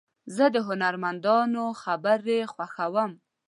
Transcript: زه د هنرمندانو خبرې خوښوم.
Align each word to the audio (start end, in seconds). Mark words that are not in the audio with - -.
زه 0.35 0.45
د 0.53 0.55
هنرمندانو 0.67 1.63
خبرې 1.81 2.39
خوښوم. 2.53 3.11